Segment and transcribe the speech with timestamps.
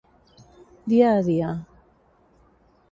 [0.93, 1.53] Dia a dia.